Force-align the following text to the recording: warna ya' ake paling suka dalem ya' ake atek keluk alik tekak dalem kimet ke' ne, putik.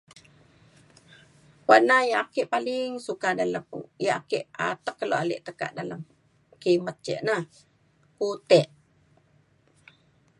warna 1.69 1.97
ya' 2.11 2.21
ake 2.25 2.41
paling 2.53 2.89
suka 3.07 3.29
dalem 3.39 3.65
ya' 4.05 4.17
ake 4.21 4.39
atek 4.71 4.95
keluk 4.99 5.21
alik 5.23 5.41
tekak 5.45 5.71
dalem 5.77 6.01
kimet 6.61 6.97
ke' 7.05 7.21
ne, 7.27 7.37
putik. 8.17 8.67